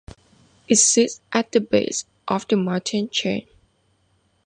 [0.67, 3.45] It sits at the base of the mountain chain.